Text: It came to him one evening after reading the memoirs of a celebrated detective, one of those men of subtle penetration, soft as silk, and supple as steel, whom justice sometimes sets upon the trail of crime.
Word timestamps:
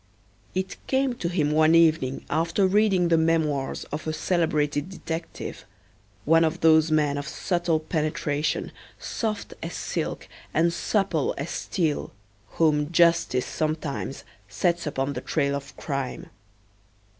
It 0.55 0.77
came 0.87 1.13
to 1.17 1.29
him 1.29 1.51
one 1.51 1.75
evening 1.75 2.25
after 2.27 2.65
reading 2.65 3.09
the 3.09 3.19
memoirs 3.19 3.83
of 3.91 4.07
a 4.07 4.13
celebrated 4.13 4.89
detective, 4.89 5.63
one 6.25 6.43
of 6.43 6.61
those 6.61 6.89
men 6.89 7.19
of 7.19 7.27
subtle 7.27 7.79
penetration, 7.79 8.71
soft 8.97 9.53
as 9.61 9.75
silk, 9.75 10.27
and 10.55 10.73
supple 10.73 11.35
as 11.37 11.51
steel, 11.51 12.11
whom 12.53 12.91
justice 12.91 13.45
sometimes 13.45 14.23
sets 14.49 14.87
upon 14.87 15.13
the 15.13 15.21
trail 15.21 15.53
of 15.55 15.77
crime. 15.77 16.31